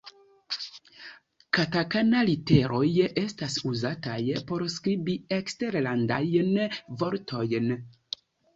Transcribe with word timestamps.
Katakana-literoj 1.57 2.87
estas 3.25 3.59
uzataj 3.73 4.17
por 4.49 4.65
skribi 4.79 5.17
eksterlandajn 5.39 6.53
vortojn. 7.05 7.73